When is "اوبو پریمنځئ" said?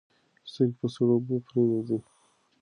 1.17-1.99